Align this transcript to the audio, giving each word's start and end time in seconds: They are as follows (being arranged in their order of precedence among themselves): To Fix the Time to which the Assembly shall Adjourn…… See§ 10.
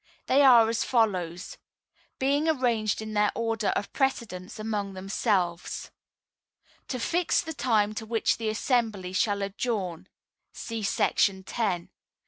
They 0.25 0.41
are 0.41 0.67
as 0.67 0.83
follows 0.83 1.59
(being 2.17 2.49
arranged 2.49 3.03
in 3.03 3.13
their 3.13 3.31
order 3.35 3.67
of 3.75 3.93
precedence 3.93 4.57
among 4.57 4.95
themselves): 4.95 5.91
To 6.87 6.97
Fix 6.99 7.39
the 7.43 7.53
Time 7.53 7.93
to 7.93 8.07
which 8.07 8.37
the 8.37 8.49
Assembly 8.49 9.13
shall 9.13 9.43
Adjourn…… 9.43 10.09
See§ 10.53 10.81
10. 11.45 11.89